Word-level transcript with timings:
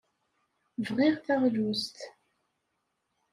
Bɣiɣ 0.87 1.15
taɣlust. 1.25 1.97